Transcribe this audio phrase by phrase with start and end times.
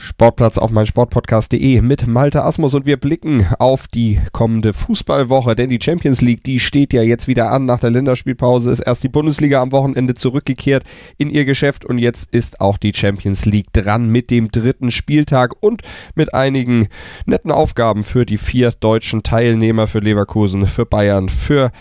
[0.00, 5.78] Sportplatz auf meinsportpodcast.de mit Malte Asmus und wir blicken auf die kommende Fußballwoche, denn die
[5.80, 7.66] Champions League, die steht ja jetzt wieder an.
[7.66, 10.84] Nach der Länderspielpause ist erst die Bundesliga am Wochenende zurückgekehrt
[11.18, 15.54] in ihr Geschäft und jetzt ist auch die Champions League dran mit dem dritten Spieltag
[15.60, 15.82] und
[16.14, 16.88] mit einigen
[17.26, 21.72] netten Aufgaben für die vier deutschen Teilnehmer, für Leverkusen, für Bayern, für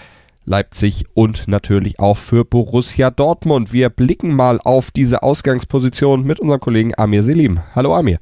[0.49, 3.71] Leipzig und natürlich auch für Borussia Dortmund.
[3.71, 7.59] Wir blicken mal auf diese Ausgangsposition mit unserem Kollegen Amir Selim.
[7.75, 8.17] Hallo Amir.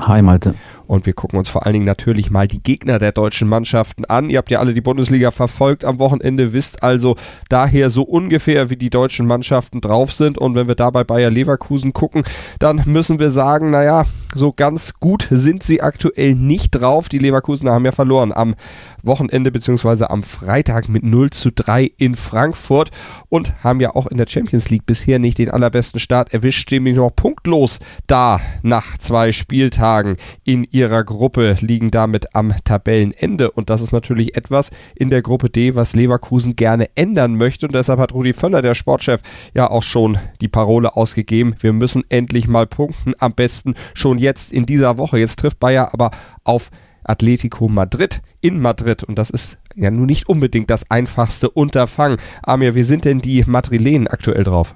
[0.00, 0.56] Hi Malte.
[0.92, 4.28] Und wir gucken uns vor allen Dingen natürlich mal die Gegner der deutschen Mannschaften an.
[4.28, 7.16] Ihr habt ja alle die Bundesliga verfolgt am Wochenende, wisst also
[7.48, 10.36] daher so ungefähr, wie die deutschen Mannschaften drauf sind.
[10.36, 12.24] Und wenn wir da bei Bayer Leverkusen gucken,
[12.58, 17.08] dann müssen wir sagen, naja, so ganz gut sind sie aktuell nicht drauf.
[17.08, 18.54] Die Leverkusener haben ja verloren am
[19.02, 20.04] Wochenende bzw.
[20.04, 22.90] am Freitag mit 0 zu 3 in Frankfurt
[23.30, 26.96] und haben ja auch in der Champions League bisher nicht den allerbesten Start erwischt, nämlich
[26.96, 33.80] noch punktlos da nach zwei Spieltagen in ihrer Gruppe, liegen damit am Tabellenende und das
[33.80, 38.12] ist natürlich etwas in der Gruppe D, was Leverkusen gerne ändern möchte und deshalb hat
[38.12, 39.22] Rudi Völler, der Sportchef,
[39.54, 44.52] ja auch schon die Parole ausgegeben, wir müssen endlich mal punkten, am besten schon jetzt
[44.52, 45.18] in dieser Woche.
[45.18, 46.10] Jetzt trifft Bayer aber
[46.42, 46.70] auf
[47.04, 52.18] Atletico Madrid in Madrid und das ist ja nun nicht unbedingt das einfachste Unterfangen.
[52.42, 54.74] Amir, wie sind denn die Madrilenen aktuell drauf?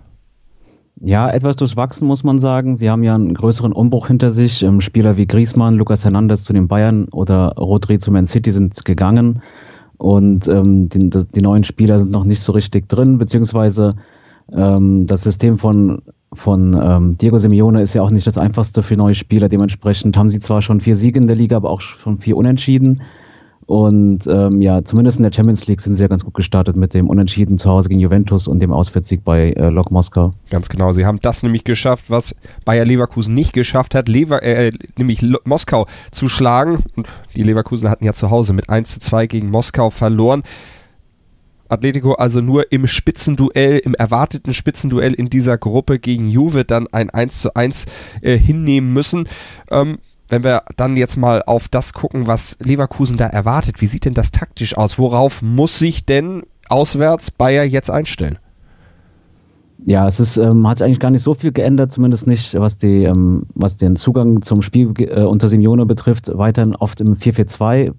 [1.00, 2.77] Ja, etwas durchwachsen muss man sagen.
[2.77, 4.62] Sie haben ja einen größeren Umbruch hinter sich.
[4.62, 8.83] Ähm, Spieler wie Griezmann, Lucas Hernandez zu den Bayern oder Rodri zu Man City sind
[8.84, 9.42] gegangen
[9.98, 13.94] und ähm, die, die, neuen Spieler sind noch nicht so richtig drin, beziehungsweise
[14.52, 16.02] ähm, das System von
[16.33, 19.48] von ähm, Diego Simeone ist ja auch nicht das einfachste für neue Spieler.
[19.48, 23.00] Dementsprechend haben sie zwar schon vier Siege in der Liga, aber auch schon vier Unentschieden.
[23.67, 26.95] Und ähm, ja, zumindest in der Champions League sind sie ja ganz gut gestartet mit
[26.95, 30.31] dem Unentschieden zu Hause gegen Juventus und dem Auswärtssieg bei äh, Lok Moskau.
[30.50, 34.70] Ganz genau, sie haben das nämlich geschafft, was Bayer Leverkusen nicht geschafft hat, Lever äh,
[34.96, 36.79] nämlich L Moskau zu schlagen.
[36.95, 40.45] Und die Leverkusen hatten ja zu Hause mit 1 zu 2 gegen Moskau verloren.
[41.69, 47.11] Atletico also nur im Spitzenduell, im erwarteten Spitzenduell in dieser Gruppe gegen Juve dann ein
[47.11, 47.86] 1 zu 1
[48.23, 49.29] äh, hinnehmen müssen.
[49.73, 49.98] Ähm,
[50.29, 54.14] wenn wir dann jetzt mal auf das gucken, was Leverkusen da erwartet, wie sieht denn
[54.14, 54.98] das taktisch aus?
[54.98, 58.39] Worauf muss sich denn auswärts Bayer jetzt einstellen?
[59.85, 62.77] Ja, es ist, ähm, hat sich eigentlich gar nicht so viel geändert, zumindest nicht, was,
[62.77, 66.31] die, ähm, was den Zugang zum Spiel äh, unter Simeone betrifft.
[66.33, 67.93] Weiterhin oft im 4-4-2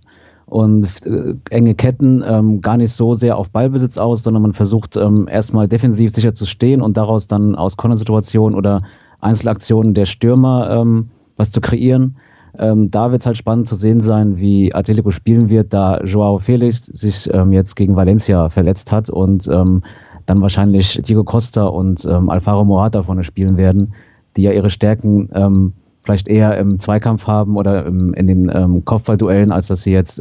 [0.48, 4.98] und äh, enge Ketten ähm, gar nicht so sehr auf Ballbesitz aus, sondern man versucht
[4.98, 8.82] ähm, erstmal defensiv sicher zu stehen und daraus dann aus Kontersituationen oder
[9.20, 12.18] Einzelaktionen der Stürmer ähm, was zu kreieren.
[12.60, 16.40] Ähm, da wird es halt spannend zu sehen sein, wie Atletico spielen wird, da Joao
[16.40, 19.84] Felix sich ähm, jetzt gegen Valencia verletzt hat und ähm,
[20.26, 23.94] dann wahrscheinlich Diego Costa und ähm, Alvaro Morata vorne spielen werden,
[24.36, 28.84] die ja ihre Stärken ähm, vielleicht eher im Zweikampf haben oder im, in den ähm,
[28.86, 30.20] Kopfballduellen, als dass sie jetzt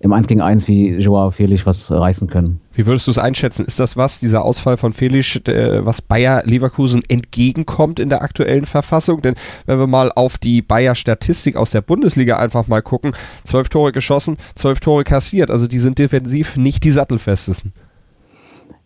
[0.00, 2.60] im 1 gegen 1 wie Joao Felix was reißen können.
[2.72, 3.66] Wie würdest du es einschätzen?
[3.66, 8.64] Ist das was, dieser Ausfall von Felix, äh, was Bayer Leverkusen entgegenkommt in der aktuellen
[8.64, 9.22] Verfassung?
[9.22, 9.34] Denn
[9.66, 13.90] wenn wir mal auf die Bayer Statistik aus der Bundesliga einfach mal gucken, zwölf Tore
[13.90, 17.72] geschossen, zwölf Tore kassiert, also die sind defensiv nicht die sattelfestesten.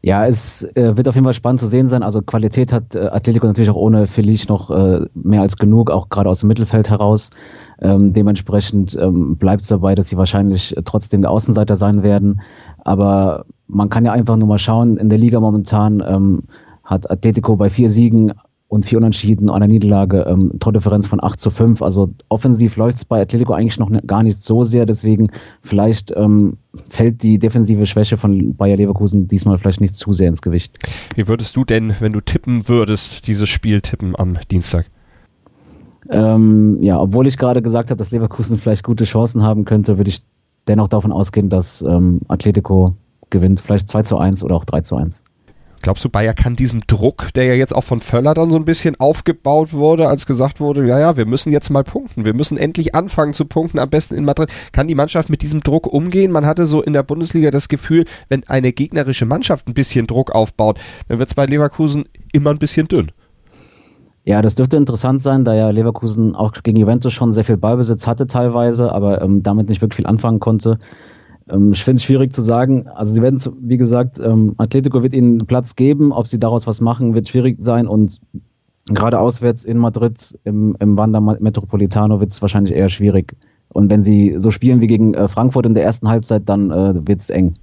[0.05, 2.03] Ja, es äh, wird auf jeden Fall spannend zu sehen sein.
[2.03, 6.09] Also Qualität hat äh, Atletico natürlich auch ohne Felice noch äh, mehr als genug, auch
[6.09, 7.31] gerade aus dem Mittelfeld heraus.
[7.81, 12.41] Ähm, dementsprechend ähm, bleibt es dabei, dass sie wahrscheinlich trotzdem der Außenseiter sein werden.
[12.79, 16.43] Aber man kann ja einfach nur mal schauen, in der Liga momentan ähm,
[16.83, 18.33] hat Atletico bei vier Siegen
[18.73, 21.83] und vier Unentschieden, einer Niederlage, ähm, Tordifferenz von 8 zu 5.
[21.83, 26.57] Also offensiv läuft es bei Atletico eigentlich noch gar nicht so sehr, deswegen vielleicht ähm,
[26.89, 30.79] fällt die defensive Schwäche von Bayer Leverkusen diesmal vielleicht nicht zu sehr ins Gewicht.
[31.15, 34.87] Wie würdest du denn, wenn du tippen würdest, dieses Spiel tippen am Dienstag?
[36.09, 40.09] Ähm, ja, obwohl ich gerade gesagt habe, dass Leverkusen vielleicht gute Chancen haben könnte, würde
[40.09, 40.25] ich
[40.67, 42.97] dennoch davon ausgehen, dass ähm, Atletico
[43.29, 45.23] gewinnt, vielleicht 2 zu 1 oder auch 3 zu 1.
[45.83, 48.65] Glaubst du, Bayer kann diesem Druck, der ja jetzt auch von Völler dann so ein
[48.65, 52.57] bisschen aufgebaut wurde, als gesagt wurde, ja, ja, wir müssen jetzt mal punkten, wir müssen
[52.57, 54.51] endlich anfangen zu punkten, am besten in Madrid.
[54.73, 56.31] Kann die Mannschaft mit diesem Druck umgehen?
[56.31, 60.31] Man hatte so in der Bundesliga das Gefühl, wenn eine gegnerische Mannschaft ein bisschen Druck
[60.31, 63.11] aufbaut, dann wird es bei Leverkusen immer ein bisschen dünn.
[64.25, 68.07] Ja, das dürfte interessant sein, da ja Leverkusen auch gegen Juventus schon sehr viel Ballbesitz
[68.07, 70.79] hatte teilweise, aber ähm, damit nicht wirklich viel anfangen konnte.
[71.49, 72.89] Ähm, ich finde es schwierig zu sagen.
[72.89, 76.13] Also sie werden, wie gesagt, ähm, Atletico wird ihnen Platz geben.
[76.13, 77.87] Ob sie daraus was machen, wird schwierig sein.
[77.87, 78.21] Und
[78.89, 83.35] gerade auswärts in Madrid im, im Wanda Metropolitano wird es wahrscheinlich eher schwierig,
[83.69, 87.07] Und wenn sie so spielen wie gegen äh, Frankfurt in der ersten Halbzeit, dann äh,
[87.07, 87.55] wird es eng.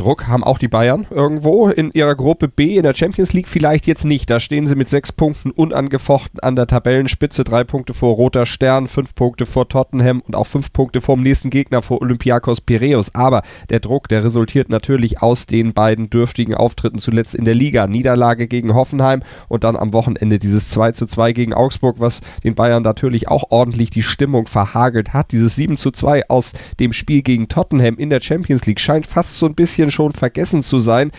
[0.00, 3.86] Druck haben auch die Bayern irgendwo in ihrer Gruppe B in der Champions League vielleicht
[3.86, 4.30] jetzt nicht.
[4.30, 8.86] Da stehen sie mit sechs Punkten unangefochten an der Tabellenspitze, drei Punkte vor Roter Stern,
[8.86, 13.14] fünf Punkte vor Tottenham und auch fünf Punkte vor dem nächsten Gegner vor Olympiakos Piraeus.
[13.14, 17.86] Aber der Druck, der resultiert natürlich aus den beiden dürftigen Auftritten zuletzt in der Liga.
[17.86, 22.54] Niederlage gegen Hoffenheim und dann am Wochenende dieses 2 zu 2 gegen Augsburg, was den
[22.54, 25.32] Bayern natürlich auch ordentlich die Stimmung verhagelt hat.
[25.32, 29.36] Dieses 7 zu 2 aus dem Spiel gegen Tottenham in der Champions League scheint fast
[29.36, 31.10] so ein bisschen schon vergessen zu sein.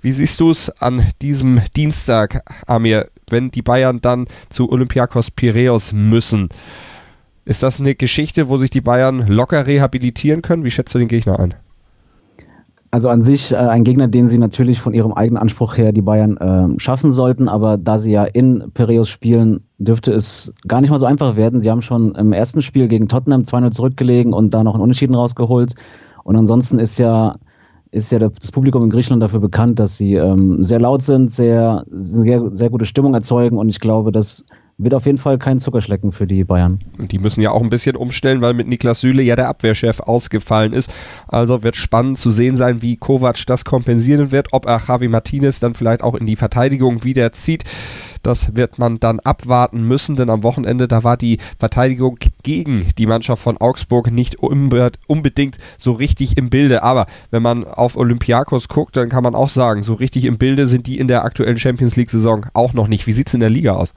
[0.00, 5.92] Wie siehst du es an diesem Dienstag, Amir, wenn die Bayern dann zu Olympiakos Piraeus
[5.92, 6.48] müssen?
[7.44, 10.64] Ist das eine Geschichte, wo sich die Bayern locker rehabilitieren können?
[10.64, 11.54] Wie schätzt du den Gegner ein?
[12.90, 16.02] Also an sich äh, ein Gegner, den sie natürlich von ihrem eigenen Anspruch her die
[16.02, 20.90] Bayern äh, schaffen sollten, aber da sie ja in Piraeus spielen, dürfte es gar nicht
[20.90, 21.60] mal so einfach werden.
[21.62, 25.14] Sie haben schon im ersten Spiel gegen Tottenham 2-0 zurückgelegen und da noch einen Unentschieden
[25.14, 25.72] rausgeholt.
[26.22, 27.36] Und ansonsten ist ja
[27.92, 31.84] ist ja das Publikum in Griechenland dafür bekannt, dass sie ähm, sehr laut sind, sehr,
[31.90, 33.58] sehr, sehr gute Stimmung erzeugen.
[33.58, 34.44] Und ich glaube, das
[34.78, 36.78] wird auf jeden Fall kein Zuckerschlecken für die Bayern.
[36.98, 40.72] Die müssen ja auch ein bisschen umstellen, weil mit Niklas Süle ja der Abwehrchef ausgefallen
[40.72, 40.92] ist.
[41.28, 45.60] Also wird spannend zu sehen sein, wie Kovac das kompensieren wird, ob er Javi Martinez
[45.60, 47.64] dann vielleicht auch in die Verteidigung wieder zieht.
[48.22, 53.06] Das wird man dann abwarten müssen, denn am Wochenende, da war die Verteidigung gegen die
[53.06, 56.84] Mannschaft von Augsburg nicht unbedingt so richtig im Bilde.
[56.84, 60.66] Aber wenn man auf Olympiakos guckt, dann kann man auch sagen, so richtig im Bilde
[60.66, 63.08] sind die in der aktuellen Champions League-Saison auch noch nicht.
[63.08, 63.92] Wie sieht es in der Liga aus?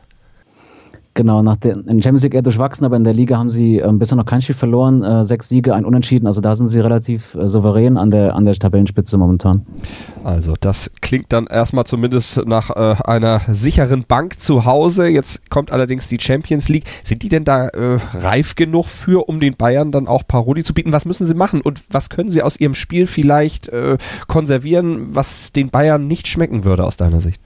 [1.17, 3.89] Genau, nach der, in Champions League eher durchwachsen, aber in der Liga haben sie äh,
[3.94, 7.35] bisher noch kein Spiel verloren, äh, sechs Siege, ein Unentschieden, also da sind sie relativ
[7.35, 9.65] äh, souverän an der, an der Tabellenspitze momentan.
[10.25, 15.07] Also das klingt dann erstmal zumindest nach äh, einer sicheren Bank zu Hause.
[15.07, 16.83] Jetzt kommt allerdings die Champions League.
[17.06, 20.73] Sind die denn da äh, reif genug für, um den Bayern dann auch Paroli zu
[20.73, 20.91] bieten?
[20.91, 23.97] Was müssen sie machen und was können sie aus ihrem Spiel vielleicht äh,
[24.27, 27.39] konservieren, was den Bayern nicht schmecken würde aus deiner Sicht?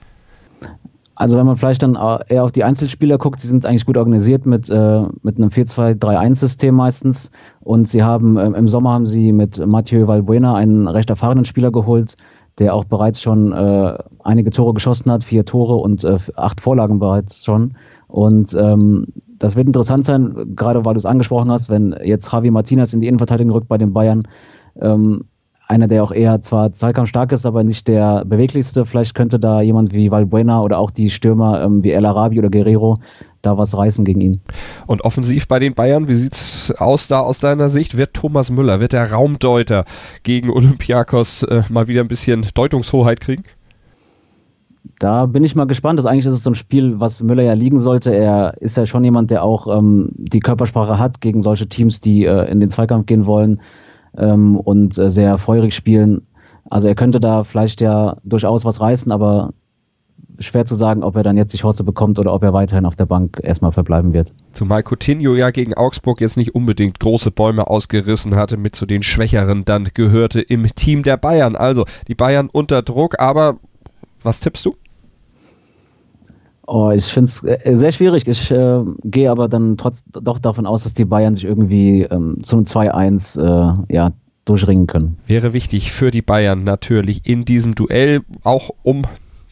[1.20, 4.46] Also wenn man vielleicht dann eher auf die Einzelspieler guckt, sie sind eigentlich gut organisiert
[4.46, 7.30] mit, äh, mit einem 4-2-3-1-System meistens.
[7.60, 11.70] Und sie haben äh, im Sommer haben sie mit Mathieu Valbuena einen recht erfahrenen Spieler
[11.72, 12.16] geholt,
[12.58, 16.98] der auch bereits schon äh, einige Tore geschossen hat, vier Tore und äh, acht Vorlagen
[17.00, 17.74] bereits schon.
[18.08, 19.08] Und ähm,
[19.38, 23.00] das wird interessant sein, gerade weil du es angesprochen hast, wenn jetzt Javi Martinez in
[23.00, 24.22] die Innenverteidigung rückt bei den Bayern.
[24.80, 25.24] Ähm,
[25.70, 28.84] einer, der auch eher zwar zweikampfstark ist, aber nicht der beweglichste.
[28.84, 32.50] Vielleicht könnte da jemand wie Valbuena oder auch die Stürmer ähm, wie El Arabi oder
[32.50, 32.98] Guerrero
[33.40, 34.40] da was reißen gegen ihn.
[34.86, 37.96] Und offensiv bei den Bayern, wie sieht es aus da aus deiner Sicht?
[37.96, 39.84] Wird Thomas Müller, wird der Raumdeuter
[40.24, 43.44] gegen Olympiakos äh, mal wieder ein bisschen Deutungshoheit kriegen?
[44.98, 45.98] Da bin ich mal gespannt.
[45.98, 48.12] Das eigentlich ist es so ein Spiel, was Müller ja liegen sollte.
[48.12, 52.24] Er ist ja schon jemand, der auch ähm, die Körpersprache hat gegen solche Teams, die
[52.24, 53.60] äh, in den Zweikampf gehen wollen
[54.16, 56.26] ähm, und äh, sehr feurig spielen.
[56.68, 59.52] Also er könnte da vielleicht ja durchaus was reißen, aber
[60.38, 62.96] schwer zu sagen, ob er dann jetzt die Chance bekommt oder ob er weiterhin auf
[62.96, 64.32] der Bank erstmal verbleiben wird.
[64.52, 69.02] Zumal Coutinho ja gegen Augsburg jetzt nicht unbedingt große Bäume ausgerissen hatte, mit zu den
[69.02, 71.56] Schwächeren dann gehörte im Team der Bayern.
[71.56, 73.58] Also die Bayern unter Druck, aber
[74.22, 74.76] was tippst du?
[76.72, 78.28] Oh, ich finde es äh, sehr schwierig.
[78.28, 82.38] Ich äh, gehe aber dann trotz doch davon aus, dass die Bayern sich irgendwie ähm,
[82.44, 84.12] zum 2-1 äh, ja,
[84.44, 85.18] durchringen können.
[85.26, 89.02] Wäre wichtig für die Bayern natürlich in diesem Duell, auch um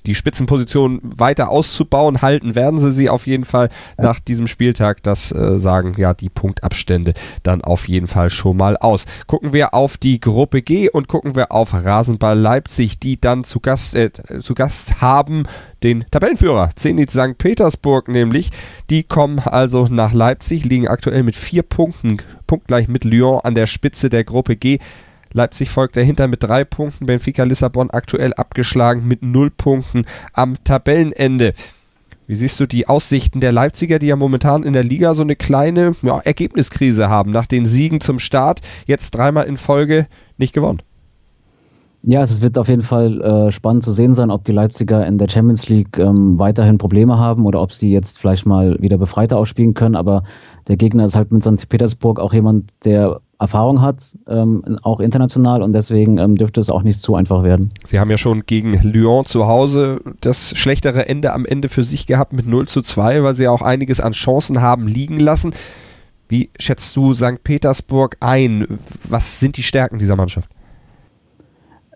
[0.08, 2.22] die Spitzenposition weiter auszubauen.
[2.22, 5.02] Halten werden sie sie auf jeden Fall nach diesem Spieltag.
[5.02, 7.12] Das äh, sagen ja die Punktabstände
[7.42, 9.04] dann auf jeden Fall schon mal aus.
[9.26, 13.60] Gucken wir auf die Gruppe G und gucken wir auf Rasenball Leipzig, die dann zu
[13.60, 14.10] Gast, äh,
[14.40, 15.44] zu Gast haben
[15.82, 17.36] den Tabellenführer Zenit St.
[17.38, 18.50] Petersburg nämlich.
[18.90, 23.66] Die kommen also nach Leipzig, liegen aktuell mit vier Punkten, punktgleich mit Lyon an der
[23.66, 24.78] Spitze der Gruppe G.
[25.32, 27.06] Leipzig folgt dahinter mit drei Punkten.
[27.06, 31.52] Benfica Lissabon aktuell abgeschlagen mit null Punkten am Tabellenende.
[32.26, 35.34] Wie siehst du die Aussichten der Leipziger, die ja momentan in der Liga so eine
[35.34, 40.06] kleine ja, Ergebniskrise haben, nach den Siegen zum Start, jetzt dreimal in Folge
[40.36, 40.82] nicht gewonnen?
[42.02, 45.18] Ja, es wird auf jeden Fall äh, spannend zu sehen sein, ob die Leipziger in
[45.18, 49.36] der Champions League ähm, weiterhin Probleme haben oder ob sie jetzt vielleicht mal wieder befreiter
[49.36, 49.96] ausspielen können.
[49.96, 50.22] Aber
[50.68, 51.68] der Gegner ist halt mit St.
[51.68, 56.82] Petersburg auch jemand, der Erfahrung hat, ähm, auch international und deswegen ähm, dürfte es auch
[56.82, 57.70] nicht zu einfach werden.
[57.84, 62.06] Sie haben ja schon gegen Lyon zu Hause das schlechtere Ende am Ende für sich
[62.06, 65.52] gehabt mit 0 zu 2, weil sie auch einiges an Chancen haben liegen lassen.
[66.28, 67.42] Wie schätzt du St.
[67.42, 68.66] Petersburg ein?
[69.08, 70.50] Was sind die Stärken dieser Mannschaft?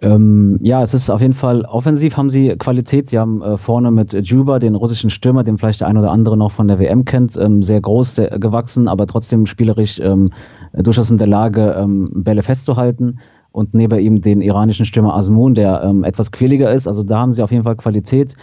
[0.02, 3.08] Ähm, ja, es ist auf jeden Fall offensiv haben sie Qualität.
[3.08, 6.36] Sie haben äh, vorne mit Juba, den russischen Stürmer, den vielleicht der ein oder andere
[6.36, 10.30] noch von der WM kennt, ähm, sehr groß sehr gewachsen, aber trotzdem spielerisch ähm,
[10.72, 13.20] durchaus in der Lage, ähm, Bälle festzuhalten.
[13.52, 16.88] Und neben ihm den iranischen Stürmer Asmun, der ähm, etwas quäliger ist.
[16.88, 18.34] Also da haben sie auf jeden Fall Qualität.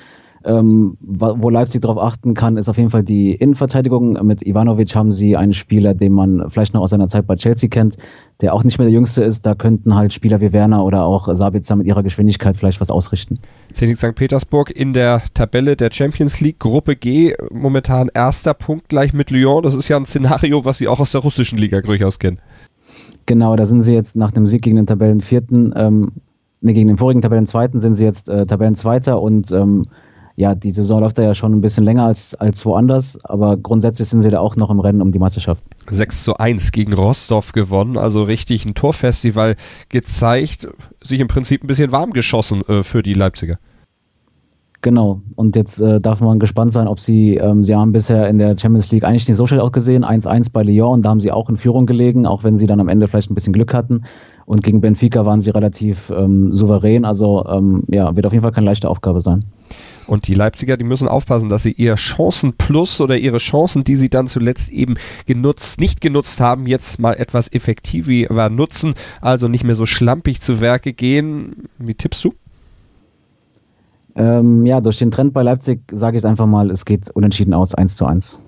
[0.45, 4.13] Ähm, wo Leipzig darauf achten kann, ist auf jeden Fall die Innenverteidigung.
[4.25, 7.69] Mit Ivanovic haben sie einen Spieler, den man vielleicht noch aus seiner Zeit bei Chelsea
[7.69, 7.97] kennt,
[8.41, 9.45] der auch nicht mehr der Jüngste ist.
[9.45, 13.39] Da könnten halt Spieler wie Werner oder auch Sabitzer mit ihrer Geschwindigkeit vielleicht was ausrichten.
[13.73, 14.15] Zenit St.
[14.15, 19.63] Petersburg in der Tabelle der Champions League Gruppe G momentan erster Punkt gleich mit Lyon.
[19.63, 22.39] Das ist ja ein Szenario, was sie auch aus der russischen Liga durchaus kennen.
[23.25, 26.11] Genau, da sind sie jetzt nach dem Sieg gegen den Tabellenvierten, ähm,
[26.61, 29.83] ne, gegen den vorigen Tabellenzweiten sind sie jetzt äh, Tabellenzweiter und ähm,
[30.39, 34.07] ja, die Saison läuft da ja schon ein bisschen länger als, als woanders, aber grundsätzlich
[34.07, 35.61] sind sie da auch noch im Rennen um die Meisterschaft.
[35.89, 39.57] 6 zu 1 gegen Rostov gewonnen, also richtig ein Torfestival
[39.89, 40.69] gezeigt,
[41.03, 43.57] sich im Prinzip ein bisschen warm geschossen äh, für die Leipziger.
[44.81, 48.37] Genau, und jetzt äh, darf man gespannt sein, ob sie, ähm, sie haben bisher in
[48.37, 51.19] der Champions League eigentlich nicht so schlecht auch gesehen, 1-1 bei Lyon, und da haben
[51.19, 53.73] sie auch in Führung gelegen, auch wenn sie dann am Ende vielleicht ein bisschen Glück
[53.73, 54.03] hatten.
[54.45, 58.53] Und gegen Benfica waren sie relativ ähm, souverän, also ähm, ja, wird auf jeden Fall
[58.53, 59.41] keine leichte Aufgabe sein.
[60.09, 64.09] Und die Leipziger, die müssen aufpassen, dass sie ihr Chancenplus oder ihre Chancen, die sie
[64.09, 64.95] dann zuletzt eben
[65.27, 70.61] genutzt, nicht genutzt haben, jetzt mal etwas effektiver nutzen, also nicht mehr so schlampig zu
[70.61, 71.67] Werke gehen.
[71.77, 72.33] Wie tippst du?
[74.15, 77.53] Ähm, ja, durch den Trend bei Leipzig sage ich es einfach mal, es geht unentschieden
[77.53, 78.39] aus, 1 zu 1.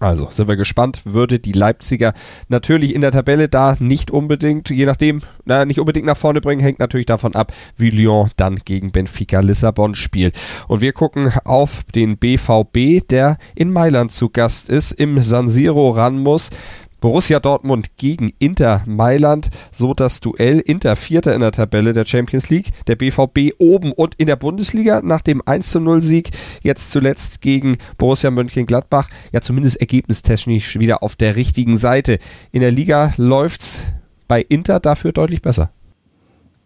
[0.00, 2.12] Also sind wir gespannt, würde die Leipziger
[2.48, 6.60] natürlich in der Tabelle da nicht unbedingt, je nachdem, na, nicht unbedingt nach vorne bringen,
[6.60, 10.38] hängt natürlich davon ab, wie Lyon dann gegen Benfica Lissabon spielt.
[10.68, 15.90] Und wir gucken auf den BVB, der in Mailand zu Gast ist, im San Siro
[15.90, 16.50] ran muss.
[17.00, 20.60] Borussia Dortmund gegen Inter Mailand, so das Duell.
[20.60, 25.00] Inter Vierter in der Tabelle der Champions League, der BVB oben und in der Bundesliga
[25.02, 26.30] nach dem 1 0 Sieg,
[26.62, 32.18] jetzt zuletzt gegen Borussia Mönchengladbach, ja zumindest ergebnistechnisch wieder auf der richtigen Seite.
[32.52, 33.84] In der Liga läuft's
[34.28, 35.72] bei Inter dafür deutlich besser.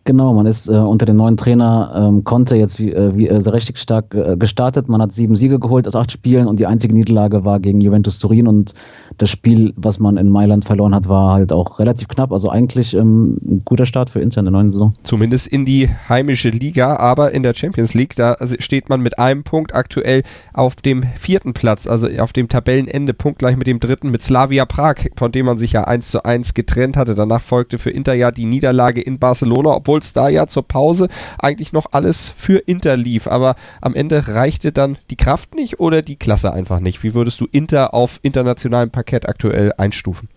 [0.07, 3.37] Genau, man ist äh, unter dem neuen Trainer ähm, Conte jetzt wie, äh, wie, äh,
[3.49, 4.87] richtig stark äh, gestartet.
[4.87, 8.19] Man hat sieben Siege geholt aus acht Spielen und die einzige Niederlage war gegen Juventus
[8.19, 8.75] Turin und
[9.17, 12.33] das Spiel, was man in Mailand verloren hat, war halt auch relativ knapp.
[12.33, 14.93] Also eigentlich ähm, ein guter Start für Inter in der neuen Saison.
[15.05, 19.43] Zumindest in die heimische Liga, aber in der Champions League, da steht man mit einem
[19.43, 24.21] Punkt aktuell auf dem vierten Platz, also auf dem Tabellenende, punktgleich mit dem dritten, mit
[24.21, 27.15] Slavia Prag, von dem man sich ja eins zu eins getrennt hatte.
[27.15, 30.67] Danach folgte für Inter ja die Niederlage in Barcelona, obwohl obwohl es da ja zur
[30.67, 31.07] Pause
[31.39, 33.29] eigentlich noch alles für Inter lief.
[33.29, 37.05] Aber am Ende reichte dann die Kraft nicht oder die Klasse einfach nicht.
[37.05, 40.29] Wie würdest du Inter auf internationalem Parkett aktuell einstufen?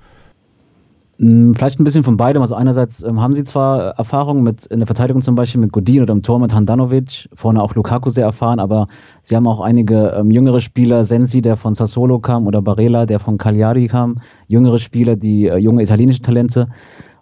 [1.20, 2.44] Hm, vielleicht ein bisschen von beidem.
[2.44, 6.04] Also einerseits ähm, haben sie zwar Erfahrung mit in der Verteidigung zum Beispiel mit Godin
[6.04, 8.86] oder im Tor mit Handanovic, vorne auch Lukaku sehr erfahren, aber
[9.24, 13.20] sie haben auch einige ähm, jüngere Spieler, Sensi, der von Sassolo kam, oder Barella, der
[13.20, 16.68] von Cagliari kam, jüngere Spieler, die äh, junge italienische Talente.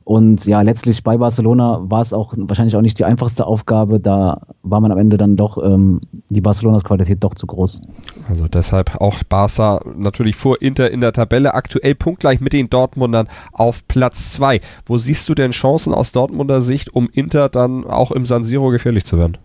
[0.06, 4.00] Und ja, letztlich bei Barcelona war es auch wahrscheinlich auch nicht die einfachste Aufgabe.
[4.00, 7.82] Da war man am Ende dann doch ähm, die Barcelonas Qualität doch zu groß.
[8.30, 11.56] Also deshalb auch Barca natürlich vor Inter in der Tabelle.
[11.56, 14.62] Aktuell punktgleich mit den Dortmundern auf Platz 2.
[14.86, 18.70] Wo siehst du denn Chancen aus Dortmunder Sicht, um Inter dann auch im San Siro
[18.70, 19.40] gefährlich zu werden?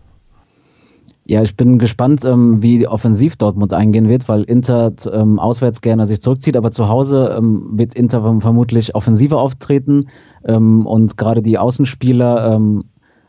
[1.31, 6.05] Ja, ich bin gespannt, ähm, wie offensiv Dortmund eingehen wird, weil Inter ähm, auswärts gerne
[6.05, 10.07] sich zurückzieht, aber zu Hause ähm, wird Inter vermutlich offensiver auftreten.
[10.43, 12.83] Ähm, und gerade die Außenspieler ähm,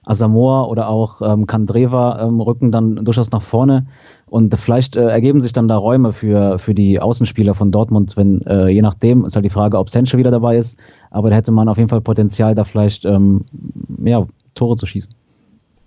[0.05, 3.87] Asamoah oder auch ähm, Kandreva ähm, rücken dann durchaus nach vorne.
[4.27, 8.43] Und vielleicht äh, ergeben sich dann da Räume für, für die Außenspieler von Dortmund, wenn
[8.49, 10.77] äh, je nachdem ist halt die Frage, ob Sancho wieder dabei ist,
[11.13, 15.22] aber da hätte man auf jeden Fall Potenzial, da vielleicht ja, Tore zu schießen.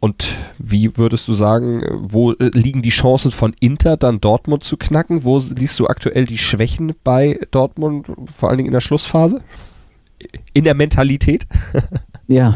[0.05, 4.77] Und wie würdest du sagen, wo äh, liegen die Chancen von Inter dann Dortmund zu
[4.77, 5.23] knacken?
[5.23, 9.41] Wo liest du aktuell die Schwächen bei Dortmund, vor allen Dingen in der Schlussphase?
[10.53, 11.47] In der Mentalität?
[12.27, 12.55] ja,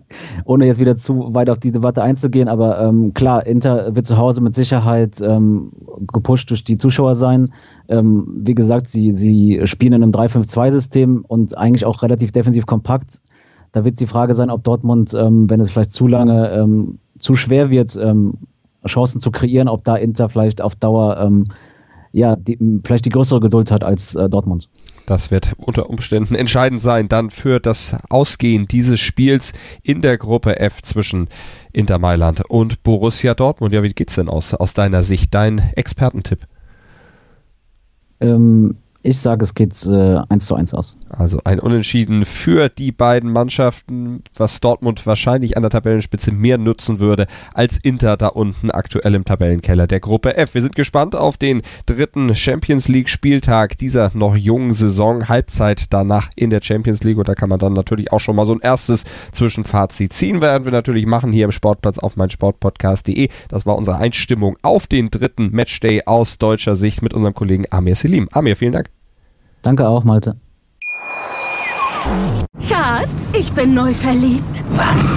[0.44, 4.18] ohne jetzt wieder zu weit auf die Debatte einzugehen, aber ähm, klar, Inter wird zu
[4.18, 5.72] Hause mit Sicherheit ähm,
[6.12, 7.50] gepusht durch die Zuschauer sein.
[7.88, 13.22] Ähm, wie gesagt, sie, sie spielen in einem 3-5-2-System und eigentlich auch relativ defensiv kompakt.
[13.72, 17.34] Da wird die Frage sein, ob Dortmund, ähm, wenn es vielleicht zu lange ähm, zu
[17.34, 18.34] schwer wird, ähm,
[18.86, 21.44] Chancen zu kreieren, ob da Inter vielleicht auf Dauer ähm,
[22.12, 24.68] ja, die, vielleicht die größere Geduld hat als äh, Dortmund.
[25.06, 30.58] Das wird unter Umständen entscheidend sein dann für das Ausgehen dieses Spiels in der Gruppe
[30.58, 31.28] F zwischen
[31.72, 33.72] Inter Mailand und Borussia Dortmund.
[33.72, 35.34] Ja, wie geht's denn aus, aus deiner Sicht?
[35.34, 36.46] Dein Expertentipp?
[38.20, 40.98] Ähm, Ich sage, es geht äh, 1 zu 1 aus.
[41.08, 47.00] Also ein Unentschieden für die beiden Mannschaften, was Dortmund wahrscheinlich an der Tabellenspitze mehr nutzen
[47.00, 50.52] würde als Inter da unten aktuell im Tabellenkeller der Gruppe F.
[50.52, 55.30] Wir sind gespannt auf den dritten Champions League Spieltag dieser noch jungen Saison.
[55.30, 58.44] Halbzeit danach in der Champions League und da kann man dann natürlich auch schon mal
[58.44, 60.42] so ein erstes Zwischenfazit ziehen.
[60.42, 63.30] Werden wir natürlich machen hier im Sportplatz auf meinsportpodcast.de.
[63.48, 67.94] Das war unsere Einstimmung auf den dritten Matchday aus deutscher Sicht mit unserem Kollegen Amir
[67.94, 68.28] Selim.
[68.32, 68.89] Amir, vielen Dank.
[69.62, 70.36] Danke auch, Malte.
[72.60, 74.64] Schatz, ich bin neu verliebt.
[74.70, 75.16] Was?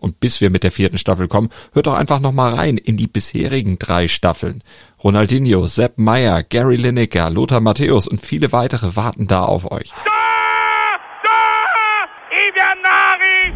[0.00, 2.96] Und bis wir mit der vierten Staffel kommen, hört doch einfach noch mal rein in
[2.96, 4.62] die bisherigen drei Staffeln.
[5.04, 9.92] Ronaldinho, Sepp Meyer, Gary Lineker, Lothar Matthäus und viele weitere warten da auf euch.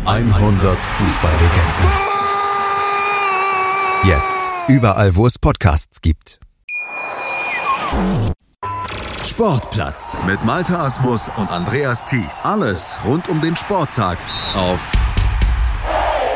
[0.05, 2.15] 100 Fußballlegenden.
[4.05, 6.41] Jetzt überall, wo es Podcasts gibt.
[9.25, 12.45] Sportplatz mit Malta Asmus und Andreas Thies.
[12.45, 14.19] Alles rund um den Sporttag
[14.55, 14.93] auf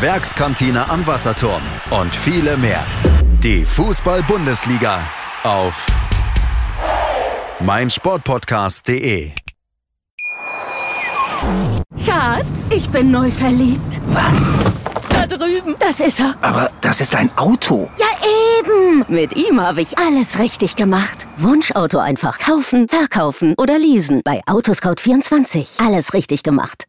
[0.00, 1.62] Werkskantine am Wasserturm.
[1.90, 2.84] Und viele mehr.
[3.42, 5.00] Die Fußball-Bundesliga
[5.44, 5.86] auf
[7.60, 9.32] meinsportpodcast.de.
[12.04, 14.00] Schatz, ich bin neu verliebt.
[14.08, 14.52] Was?
[15.08, 15.76] Da drüben.
[15.78, 16.34] Das ist er.
[16.40, 17.90] Aber das ist ein Auto.
[17.98, 18.06] Ja,
[18.58, 19.04] eben.
[19.08, 21.26] Mit ihm habe ich alles richtig gemacht.
[21.36, 24.22] Wunschauto einfach kaufen, verkaufen oder leasen.
[24.24, 25.84] Bei Autoscout24.
[25.84, 26.80] Alles richtig gemacht.